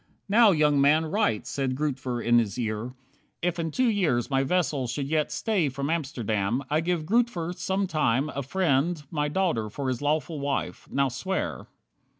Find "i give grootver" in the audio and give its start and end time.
6.71-7.53